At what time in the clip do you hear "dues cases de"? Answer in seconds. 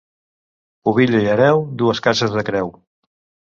1.85-2.49